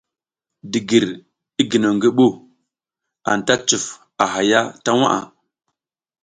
Digir, 0.71 1.05
i 1.61 1.63
ginew 1.71 1.93
ngi 1.95 2.09
ɓu, 2.17 2.27
anta 3.31 3.53
cuf 3.67 3.85
a 4.23 4.25
haya 4.33 4.59
ta 4.83 4.91
waʼa. 4.99 5.19